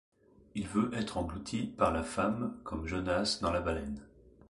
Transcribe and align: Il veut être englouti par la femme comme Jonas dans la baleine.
Il 0.55 0.67
veut 0.67 0.89
être 0.95 1.19
englouti 1.19 1.67
par 1.77 1.91
la 1.91 2.01
femme 2.01 2.57
comme 2.63 2.87
Jonas 2.87 3.37
dans 3.39 3.51
la 3.53 3.61
baleine. 3.61 4.01